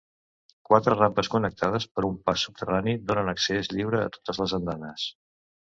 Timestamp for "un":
2.09-2.17